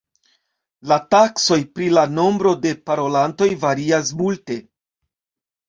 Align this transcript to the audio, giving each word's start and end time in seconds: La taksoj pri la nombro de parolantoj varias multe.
La 0.91 0.95
taksoj 1.15 1.57
pri 1.75 1.91
la 1.99 2.07
nombro 2.15 2.55
de 2.65 2.73
parolantoj 2.89 3.51
varias 3.67 4.13
multe. 4.25 4.61